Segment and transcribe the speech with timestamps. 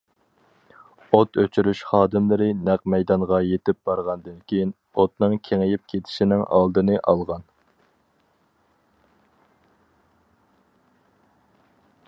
[1.15, 4.71] ئوت ئۆچۈرۈش خادىملىرى نەق مەيدانغا يېتىپ بارغاندىن كېيىن،
[5.03, 7.47] ئوتنىڭ كېڭىيىپ كېتىشىنىڭ ئالدىنى ئالغان.